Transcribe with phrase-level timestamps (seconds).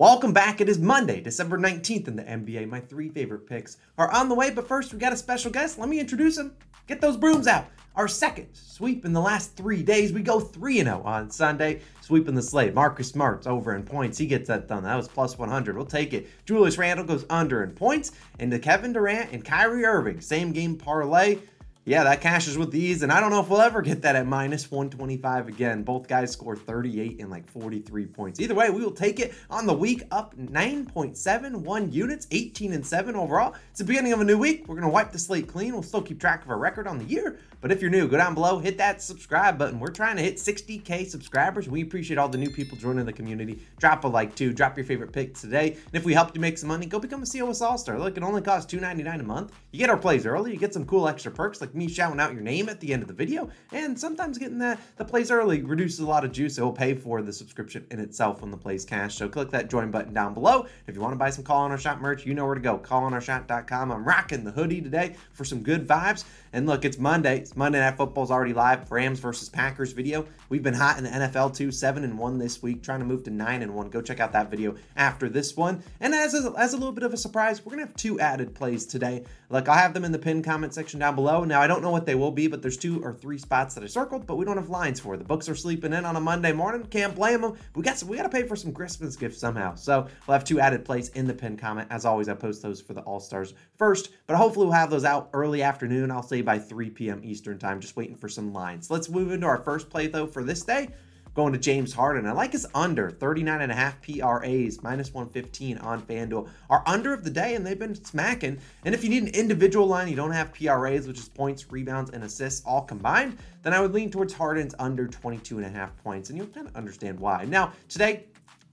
[0.00, 0.62] Welcome back.
[0.62, 2.66] It is Monday, December 19th in the NBA.
[2.70, 5.78] My three favorite picks are on the way, but first we got a special guest.
[5.78, 6.56] Let me introduce him.
[6.86, 7.66] Get those brooms out.
[7.96, 10.10] Our second sweep in the last three days.
[10.10, 12.72] We go 3 0 on Sunday, sweeping the slate.
[12.72, 14.16] Marcus Smart's over in points.
[14.16, 14.84] He gets that done.
[14.84, 15.76] That was plus 100.
[15.76, 16.28] We'll take it.
[16.46, 18.12] Julius Randle goes under in points.
[18.38, 21.40] And the Kevin Durant and Kyrie Irving, same game parlay
[21.86, 24.26] yeah, that cashes with these, and I don't know if we'll ever get that at
[24.26, 25.82] minus 125 again.
[25.82, 28.38] Both guys score 38 and like 43 points.
[28.38, 33.16] Either way, we will take it on the week up 9.71 units, 18 and 7
[33.16, 33.54] overall.
[33.70, 34.68] It's the beginning of a new week.
[34.68, 35.72] We're gonna wipe the slate clean.
[35.72, 38.18] We'll still keep track of our record on the year, but if you're new, go
[38.18, 39.80] down below, hit that subscribe button.
[39.80, 41.66] We're trying to hit 60k subscribers.
[41.66, 43.58] We appreciate all the new people joining the community.
[43.78, 44.52] Drop a like too.
[44.52, 47.22] Drop your favorite pick today, and if we helped you make some money, go become
[47.22, 47.98] a COS All Star.
[47.98, 49.52] Look, it only costs 2.99 a month.
[49.72, 50.52] You get our plays early.
[50.52, 52.92] You get some cool extra perks like like me shouting out your name at the
[52.92, 53.48] end of the video.
[53.72, 56.58] And sometimes getting that the plays early reduces a lot of juice.
[56.58, 59.14] It will pay for the subscription in itself when the plays cash.
[59.14, 60.66] So click that join button down below.
[60.86, 62.60] If you want to buy some Call on Our Shot merch, you know where to
[62.60, 62.78] go.
[62.78, 63.92] CallOnOurShot.com.
[63.92, 66.24] I'm rocking the hoodie today for some good vibes.
[66.52, 67.38] And look, it's Monday.
[67.38, 68.90] It's Monday Night Football's already live.
[68.90, 70.26] Rams versus Packers video.
[70.48, 73.22] We've been hot in the NFL too, seven and one this week, trying to move
[73.24, 73.88] to nine and one.
[73.88, 75.82] Go check out that video after this one.
[76.00, 78.54] And as a, as a little bit of a surprise, we're gonna have two added
[78.54, 79.24] plays today.
[79.48, 81.44] Look, I'll have them in the pinned comment section down below.
[81.44, 83.84] Now I don't know what they will be, but there's two or three spots that
[83.84, 85.16] I circled, but we don't have lines for.
[85.16, 86.84] The books are sleeping in on a Monday morning.
[86.86, 87.56] Can't blame them.
[87.74, 89.74] We got some, we got to pay for some Christmas gifts somehow.
[89.74, 91.88] So we'll have two added plays in the pinned comment.
[91.90, 95.04] As always, I post those for the All Stars first, but hopefully we'll have those
[95.04, 96.10] out early afternoon.
[96.10, 97.20] I'll say by 3 p.m.
[97.22, 98.90] Eastern time, just waiting for some lines.
[98.90, 100.88] Let's move into our first play though for this day.
[101.34, 102.26] Going to James Harden.
[102.26, 106.48] I like his under 39 and a half PRAs, minus 115 on FanDuel.
[106.68, 108.58] Our under of the day, and they've been smacking.
[108.84, 112.10] And if you need an individual line, you don't have PRAs, which is points, rebounds,
[112.10, 115.96] and assists all combined, then I would lean towards Harden's under 22 and a half
[116.02, 116.30] points.
[116.30, 117.44] And you'll kind of understand why.
[117.44, 118.24] Now, today,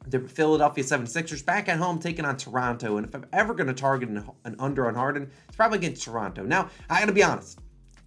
[0.08, 2.97] the Philadelphia 76ers back at home taking on Toronto.
[2.97, 6.03] And if I'm ever going to target an, an under on Harden, it's probably against
[6.03, 6.44] Toronto.
[6.44, 7.59] Now, I got to be honest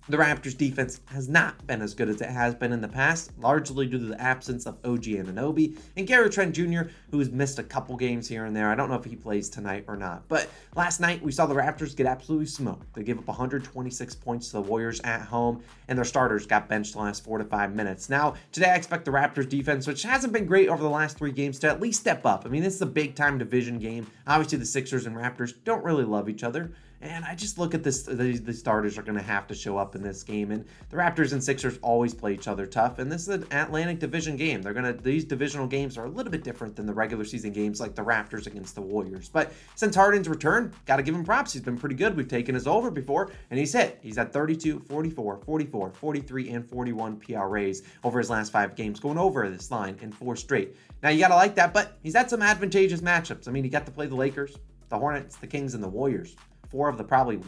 [0.08, 3.30] the Raptors defense has not been as good as it has been in the past,
[3.38, 7.58] largely due to the absence of OG Anunoby and Gary Trent Jr., who has missed
[7.58, 8.70] a couple games here and there.
[8.70, 10.27] I don't know if he plays tonight or not.
[10.27, 12.92] But last night we saw the Raptors get absolutely smoked.
[12.94, 16.94] They gave up 126 points to the Warriors at home, and their starters got benched
[16.94, 18.08] the last four to five minutes.
[18.08, 21.33] Now, today I expect the Raptors defense, which hasn't been great over the last three
[21.33, 22.44] games, to at least step up.
[22.46, 24.06] I mean, this is a big time division game.
[24.27, 26.72] Obviously, the Sixers and Raptors don't really love each other.
[27.02, 29.78] And I just look at this, the, the starters are going to have to show
[29.78, 30.50] up in this game.
[30.50, 32.98] And the Raptors and Sixers always play each other tough.
[32.98, 34.61] And this is an Atlantic Division game.
[34.61, 37.52] They're going to, these divisional games are a little bit different than the regular season
[37.52, 39.30] games like the Raptors against the Warriors.
[39.30, 41.55] But since Harden's return, got to give him props.
[41.55, 42.14] He's been pretty good.
[42.14, 43.98] We've taken his over before, and he's hit.
[44.02, 49.16] He's at 32, 44, 44, 43, and 41 PRAs over his last five games, going
[49.16, 50.77] over this line in four straight.
[51.02, 53.48] Now, you got to like that, but he's had some advantageous matchups.
[53.48, 54.58] I mean, he got to play the Lakers,
[54.90, 56.36] the Hornets, the Kings, and the Warriors
[56.70, 57.41] four of the probably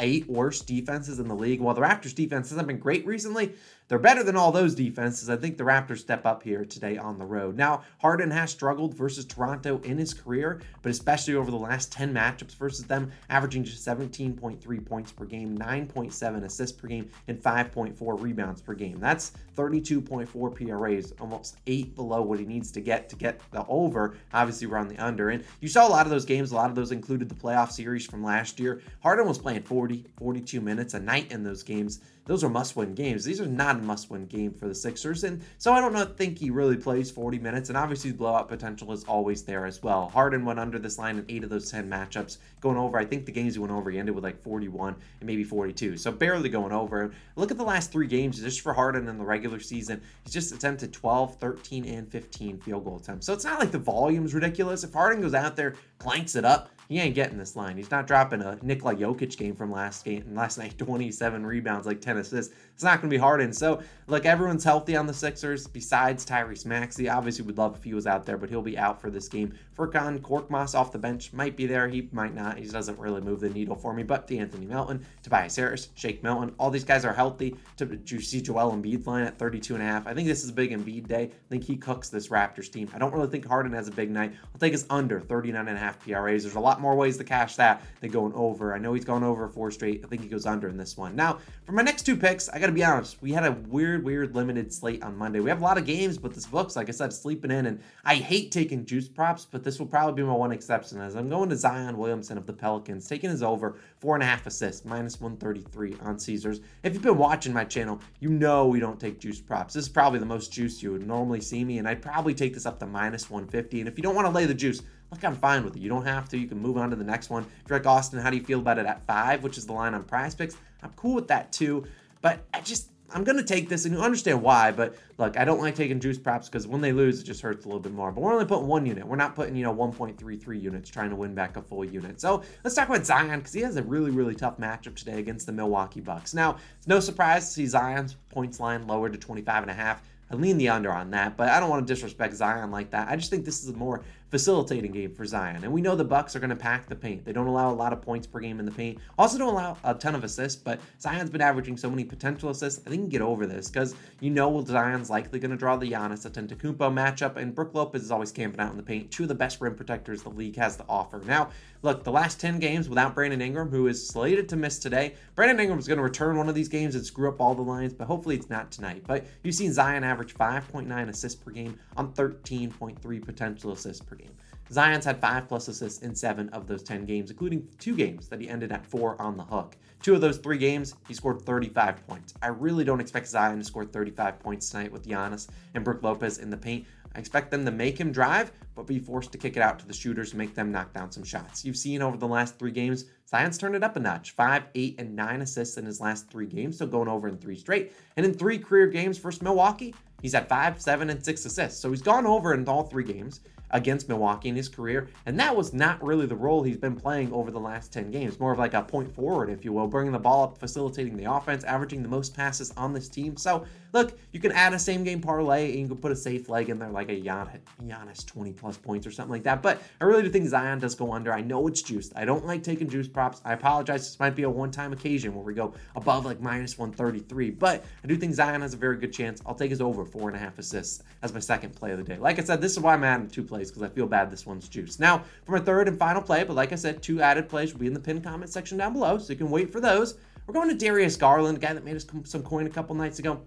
[0.00, 1.60] eight worst defenses in the league.
[1.60, 3.54] While the Raptors defense hasn't been great recently,
[3.88, 5.30] they're better than all those defenses.
[5.30, 7.56] I think the Raptors step up here today on the road.
[7.56, 12.12] Now, Harden has struggled versus Toronto in his career, but especially over the last 10
[12.12, 18.20] matchups versus them, averaging just 17.3 points per game, 9.7 assists per game, and 5.4
[18.20, 19.00] rebounds per game.
[19.00, 24.16] That's 32.4 PRAs, almost eight below what he needs to get to get the over.
[24.34, 25.30] Obviously, we're on the under.
[25.30, 27.70] And you saw a lot of those games, a lot of those included the playoff
[27.70, 28.80] series from last year.
[29.02, 32.94] Harden was playing 40, 42 minutes a night in those games those are must win
[32.94, 33.24] games.
[33.24, 35.24] These are not a must win game for the Sixers.
[35.24, 37.70] And so I don't think he really plays 40 minutes.
[37.70, 40.10] And obviously, blowout potential is always there as well.
[40.10, 42.36] Harden went under this line in eight of those 10 matchups.
[42.60, 45.26] Going over, I think the games he went over, he ended with like 41 and
[45.26, 45.96] maybe 42.
[45.96, 47.12] So barely going over.
[47.36, 50.02] Look at the last three games just for Harden in the regular season.
[50.22, 53.24] He's just attempted 12, 13, and 15 field goal attempts.
[53.24, 54.84] So it's not like the volume's ridiculous.
[54.84, 57.76] If Harden goes out there, clanks it up, he ain't getting this line.
[57.76, 62.00] He's not dropping a Nikola Jokic game from last game last night, 27 rebounds, like
[62.00, 62.54] 10 assists.
[62.78, 63.52] It's not going to be Harden.
[63.52, 67.08] So, look, everyone's healthy on the Sixers besides Tyrese Maxey.
[67.08, 69.26] Obviously, we would love if he was out there, but he'll be out for this
[69.26, 69.52] game.
[69.76, 71.88] Furkan Korkmaz off the bench might be there.
[71.88, 72.56] He might not.
[72.56, 74.04] He doesn't really move the needle for me.
[74.04, 77.56] But the Anthony Melton, Tobias Harris, Shake Milton, all these guys are healthy.
[77.78, 80.06] To you see Joel Embiid's line at 32 and a half.
[80.06, 81.24] I think this is a big Embiid day.
[81.24, 82.88] I think he cooks this Raptors team.
[82.94, 84.34] I don't really think Harden has a big night.
[84.54, 86.44] I'll take his under 39 and a half PRAs.
[86.44, 88.72] There's a lot more ways to cash that than going over.
[88.72, 90.04] I know he's going over four straight.
[90.04, 91.16] I think he goes under in this one.
[91.16, 93.20] Now, for my next two picks, I got to be honest.
[93.20, 95.40] We had a weird, weird limited slate on Monday.
[95.40, 97.66] We have a lot of games, but this book's, like I said, sleeping in.
[97.66, 101.16] And I hate taking juice props, but this will probably be my one exception as
[101.16, 104.46] I'm going to Zion Williamson of the Pelicans, taking his over four and a half
[104.46, 106.60] assists, minus 133 on Caesars.
[106.82, 109.74] If you've been watching my channel, you know we don't take juice props.
[109.74, 112.54] This is probably the most juice you would normally see me, and I'd probably take
[112.54, 113.80] this up to minus 150.
[113.80, 115.80] And if you don't want to lay the juice, look, I'm fine with it.
[115.80, 116.38] You don't have to.
[116.38, 117.44] You can move on to the next one.
[117.64, 119.72] If you're like Austin, how do you feel about it at five, which is the
[119.72, 120.56] line on prize picks?
[120.82, 121.84] I'm cool with that too.
[122.20, 125.60] But I just I'm gonna take this and you understand why, but look, I don't
[125.60, 128.12] like taking juice props because when they lose, it just hurts a little bit more.
[128.12, 129.06] But we're only putting one unit.
[129.06, 132.20] We're not putting, you know, 1.33 units trying to win back a full unit.
[132.20, 135.46] So let's talk about Zion because he has a really, really tough matchup today against
[135.46, 136.34] the Milwaukee Bucks.
[136.34, 140.02] Now, it's no surprise to see Zion's points line lowered to 25 and a half.
[140.30, 143.08] I lean the under on that, but I don't want to disrespect Zion like that.
[143.08, 145.64] I just think this is a more facilitating game for Zion.
[145.64, 147.24] And we know the Bucks are going to pack the paint.
[147.24, 148.98] They don't allow a lot of points per game in the paint.
[149.18, 152.86] Also don't allow a ton of assists, but Zion's been averaging so many potential assists.
[152.86, 155.76] I think you can get over this because you know Zion's likely going to draw
[155.76, 159.10] the Giannis Antetokounmpo matchup, and Brook Lopez is always camping out in the paint.
[159.10, 161.20] Two of the best rim protectors the league has to offer.
[161.24, 161.50] Now,
[161.82, 165.14] look, the last 10 games without Brandon Ingram, who is slated to miss today.
[165.34, 167.62] Brandon Ingram is going to return one of these games and screw up all the
[167.62, 169.04] lines, but hopefully it's not tonight.
[169.06, 174.32] But you've seen Zion average 5.9 assists per game on 13.3 potential assists per game.
[174.70, 178.40] Zion's had five plus assists in seven of those 10 games, including two games that
[178.40, 179.76] he ended at four on the hook.
[180.02, 182.34] Two of those three games, he scored 35 points.
[182.42, 186.38] I really don't expect Zion to score 35 points tonight with Giannis and Brook Lopez
[186.38, 186.86] in the paint.
[187.16, 189.86] I expect them to make him drive, but be forced to kick it out to
[189.86, 191.64] the shooters make them knock down some shots.
[191.64, 194.32] You've seen over the last three games, Zion's turned it up a notch.
[194.32, 197.56] Five, eight, and nine assists in his last three games, so going over in three
[197.56, 197.92] straight.
[198.16, 201.80] And in three career games versus Milwaukee, he's had five, seven, and six assists.
[201.80, 205.08] So he's gone over in all three games against Milwaukee in his career.
[205.26, 208.38] And that was not really the role he's been playing over the last 10 games.
[208.40, 211.30] More of like a point forward, if you will, bringing the ball up, facilitating the
[211.30, 213.36] offense, averaging the most passes on this team.
[213.36, 216.48] So, look, you can add a same game parlay and you can put a safe
[216.48, 219.62] leg in there like a Giannis 20 plus points or something like that.
[219.62, 221.32] But I really do think Zion does go under.
[221.32, 222.12] I know it's juiced.
[222.16, 223.40] I don't like taking juice props.
[223.44, 224.02] I apologize.
[224.02, 227.50] This might be a one time occasion where we go above like minus 133.
[227.50, 229.42] But I do think Zion has a very good chance.
[229.46, 232.04] I'll take his over four and a half assists as my second play of the
[232.04, 232.16] day.
[232.18, 234.46] Like I said, this is why I'm adding two plays because I feel bad this
[234.46, 235.00] one's juiced.
[235.00, 237.80] Now, for my third and final play, but like I said, two added plays will
[237.80, 240.16] be in the pinned comment section down below, so you can wait for those.
[240.46, 243.18] We're going to Darius Garland, a guy that made us some coin a couple nights
[243.18, 243.42] ago.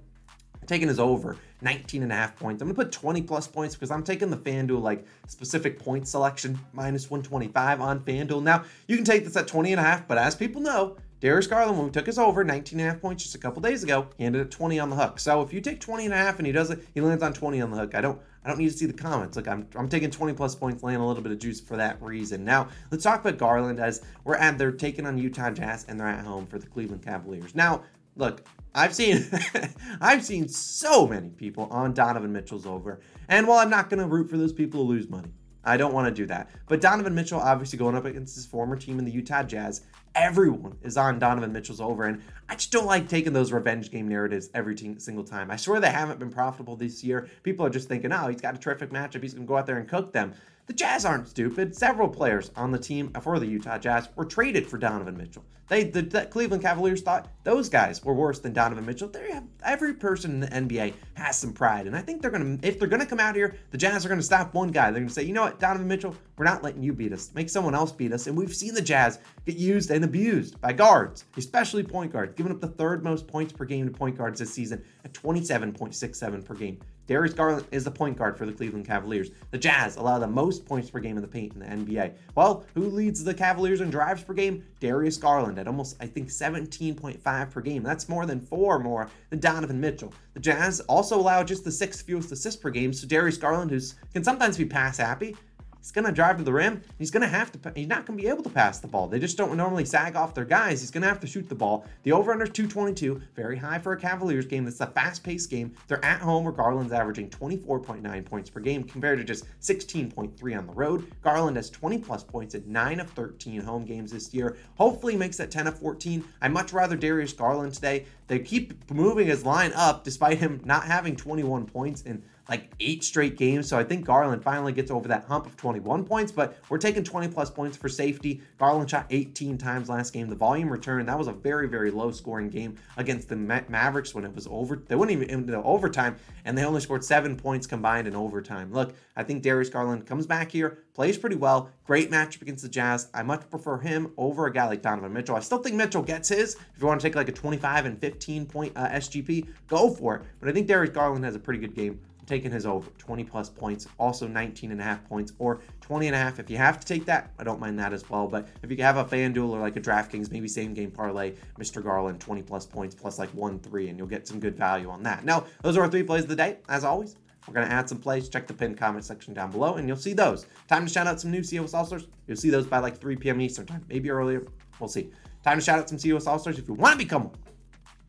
[0.67, 2.61] taking his over 19 and a half points.
[2.61, 6.59] I'm gonna put 20 plus points because I'm taking the FanDuel like specific point selection
[6.73, 8.43] minus 125 on FanDuel.
[8.43, 11.45] Now you can take this at 20 and a half, but as people know, Darius
[11.45, 13.83] Garland, when we took his over 19 and a half points just a couple days
[13.83, 15.19] ago, he ended at 20 on the hook.
[15.19, 17.31] So if you take 20 and a half and he does it, he lands on
[17.31, 17.93] 20 on the hook.
[17.93, 19.37] I don't I don't need to see the comments.
[19.37, 22.01] Look, I'm, I'm taking 20 plus points, laying a little bit of juice for that
[22.01, 22.43] reason.
[22.43, 26.07] Now, let's talk about Garland as we're at, they're taking on Utah Jazz and they're
[26.07, 27.53] at home for the Cleveland Cavaliers.
[27.53, 27.83] Now,
[28.15, 29.23] look, I've seen
[30.01, 32.99] I've seen so many people on Donovan Mitchell's over.
[33.29, 35.31] And while I'm not to root for those people to lose money,
[35.63, 36.49] I don't want to do that.
[36.67, 39.81] But Donovan Mitchell, obviously going up against his former team in the Utah Jazz,
[40.15, 42.05] everyone is on Donovan Mitchell's over.
[42.05, 45.51] And I just don't like taking those revenge game narratives every t- single time.
[45.51, 47.29] I swear they haven't been profitable this year.
[47.43, 49.21] People are just thinking, oh, he's got a terrific matchup.
[49.21, 50.33] He's going to go out there and cook them.
[50.71, 51.75] The Jazz aren't stupid.
[51.75, 55.43] Several players on the team for the Utah Jazz were traded for Donovan Mitchell.
[55.67, 59.09] They the, the Cleveland Cavaliers thought those guys were worse than Donovan Mitchell.
[59.09, 62.57] They have every person in the NBA has some pride, and I think they're gonna
[62.61, 64.91] if they're gonna come out here, the Jazz are gonna stop one guy.
[64.91, 67.31] They're gonna say, you know what, Donovan Mitchell, we're not letting you beat us.
[67.35, 68.27] Make someone else beat us.
[68.27, 72.53] And we've seen the Jazz get used and abused by guards, especially point guards, giving
[72.53, 76.53] up the third most points per game to point guards this season at 27.67 per
[76.55, 76.79] game.
[77.11, 79.31] Darius Garland is the point guard for the Cleveland Cavaliers.
[79.49, 82.13] The Jazz allow the most points per game in the paint in the NBA.
[82.35, 84.63] Well, who leads the Cavaliers in drives per game?
[84.79, 87.83] Darius Garland at almost, I think, 17.5 per game.
[87.83, 90.13] That's more than four more than Donovan Mitchell.
[90.35, 93.81] The Jazz also allow just the sixth fewest assists per game, so Darius Garland, who
[94.13, 95.35] can sometimes be pass happy,
[95.81, 96.81] He's going to drive to the rim.
[96.99, 99.07] He's going to have to, he's not going to be able to pass the ball.
[99.07, 100.81] They just don't normally sag off their guys.
[100.81, 101.85] He's going to have to shoot the ball.
[102.03, 104.63] The over under 222, very high for a Cavaliers game.
[104.63, 105.73] This is a fast paced game.
[105.87, 110.67] They're at home where Garland's averaging 24.9 points per game compared to just 16.3 on
[110.67, 111.11] the road.
[111.23, 114.57] Garland has 20 plus points in 9 of 13 home games this year.
[114.77, 116.23] Hopefully makes that 10 of 14.
[116.41, 118.05] I much rather Darius Garland today.
[118.27, 123.03] They keep moving his line up despite him not having 21 points in like eight
[123.03, 123.67] straight games.
[123.67, 127.03] So I think Garland finally gets over that hump of 21 points, but we're taking
[127.03, 128.41] 20 plus points for safety.
[128.57, 130.27] Garland shot 18 times last game.
[130.29, 134.13] The volume return, that was a very, very low scoring game against the Ma- Mavericks
[134.13, 134.75] when it was over.
[134.87, 138.73] They wouldn't even into overtime, and they only scored seven points combined in overtime.
[138.73, 141.69] Look, I think Darius Garland comes back here, plays pretty well.
[141.85, 143.09] Great matchup against the Jazz.
[143.13, 145.35] I much prefer him over a guy like Donovan Mitchell.
[145.35, 146.55] I still think Mitchell gets his.
[146.55, 150.15] If you want to take like a 25 and 15 point uh, SGP, go for
[150.15, 150.21] it.
[150.39, 151.99] But I think Darius Garland has a pretty good game
[152.31, 156.15] taking his over 20 plus points, also 19 and a half points or 20 and
[156.15, 156.39] a half.
[156.39, 158.25] If you have to take that, I don't mind that as well.
[158.25, 161.83] But if you have a FanDuel or like a DraftKings, maybe same game parlay, Mr.
[161.83, 165.03] Garland 20 plus points plus like 1 3, and you'll get some good value on
[165.03, 165.25] that.
[165.25, 166.59] Now, those are our three plays of the day.
[166.69, 168.29] As always, We're going to add some plays.
[168.29, 170.45] Check the pinned comment section down below, and you'll see those.
[170.69, 172.07] Time to shout out some new COS All Stars.
[172.27, 173.41] You'll see those by like 3 p.m.
[173.41, 174.43] Eastern Time, maybe earlier.
[174.79, 175.11] We'll see.
[175.43, 176.59] Time to shout out some COS All Stars.
[176.59, 177.35] If you want to become one,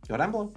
[0.06, 0.52] go down below.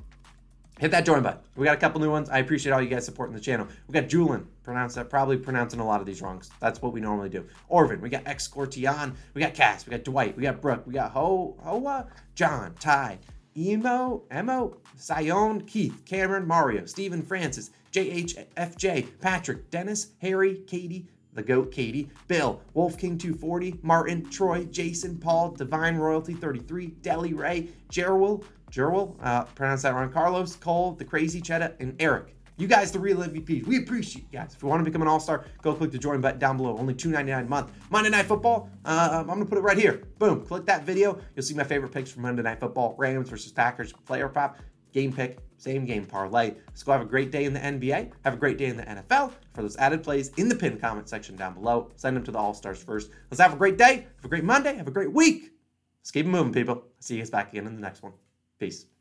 [0.78, 1.40] Hit that join button.
[1.56, 2.30] We got a couple new ones.
[2.30, 3.66] I appreciate all you guys supporting the channel.
[3.88, 6.50] We got Julin, pronounce that probably pronouncing a lot of these wrongs.
[6.60, 7.46] That's what we normally do.
[7.70, 10.94] Orvin, we got X Cortion, we got Cass, we got Dwight, we got Brooke, we
[10.94, 13.20] got Ho Hoa, John, Ty,
[13.56, 21.72] Emo, Emo, Sion, Keith, Cameron, Mario, Stephen Francis, JHFJ, Patrick, Dennis, Harry, Katie, the GOAT
[21.72, 28.44] Katie, Bill, Wolf King 240, Martin, Troy, Jason, Paul, Divine Royalty 33, Deli Ray, Jerwell,
[28.76, 32.36] Jerwell, uh, pronounce that wrong, Carlos, Cole, The Crazy Cheddar, and Eric.
[32.58, 33.66] You guys, the real MVPs.
[33.68, 34.54] We appreciate you guys.
[34.54, 36.78] If you want to become an all-star, go click the join button down below.
[36.78, 37.72] Only $2.99 a month.
[37.90, 40.04] Monday Night Football, uh, I'm going to put it right here.
[40.20, 40.46] Boom.
[40.46, 41.20] Click that video.
[41.36, 42.96] You'll see my favorite picks from Monday Night Football.
[42.98, 44.58] Rams versus Packers, player prop,
[44.94, 46.54] game pick, same game parlay.
[46.68, 48.12] Let's go have a great day in the NBA.
[48.24, 49.34] Have a great day in the NFL.
[49.54, 52.38] For those added plays in the pinned comment section down below, send them to the
[52.38, 53.12] All-Stars first.
[53.30, 54.08] Let's have a great day.
[54.16, 54.76] Have a great Monday.
[54.76, 55.52] Have a great week.
[56.00, 56.84] Let's keep it moving, people.
[57.00, 58.14] See you guys back again in the next one.
[58.60, 58.95] Peace.